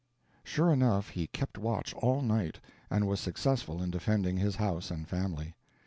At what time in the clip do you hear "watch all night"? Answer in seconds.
1.59-2.59